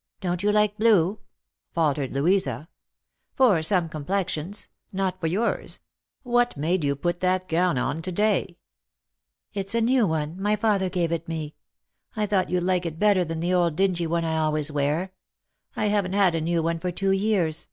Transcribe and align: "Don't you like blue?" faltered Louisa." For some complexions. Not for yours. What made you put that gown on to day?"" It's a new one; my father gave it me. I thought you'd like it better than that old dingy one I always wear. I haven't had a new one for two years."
"Don't 0.22 0.42
you 0.42 0.50
like 0.52 0.78
blue?" 0.78 1.18
faltered 1.74 2.14
Louisa." 2.14 2.70
For 3.36 3.62
some 3.62 3.90
complexions. 3.90 4.68
Not 4.90 5.20
for 5.20 5.26
yours. 5.26 5.80
What 6.22 6.56
made 6.56 6.82
you 6.82 6.96
put 6.96 7.20
that 7.20 7.46
gown 7.46 7.76
on 7.76 8.00
to 8.00 8.10
day?"" 8.10 8.56
It's 9.52 9.74
a 9.74 9.82
new 9.82 10.06
one; 10.06 10.40
my 10.40 10.56
father 10.56 10.88
gave 10.88 11.12
it 11.12 11.28
me. 11.28 11.56
I 12.16 12.24
thought 12.24 12.48
you'd 12.48 12.62
like 12.62 12.86
it 12.86 12.98
better 12.98 13.22
than 13.22 13.40
that 13.40 13.52
old 13.52 13.76
dingy 13.76 14.06
one 14.06 14.24
I 14.24 14.38
always 14.38 14.72
wear. 14.72 15.12
I 15.76 15.88
haven't 15.88 16.14
had 16.14 16.34
a 16.34 16.40
new 16.40 16.62
one 16.62 16.78
for 16.78 16.90
two 16.90 17.12
years." 17.12 17.68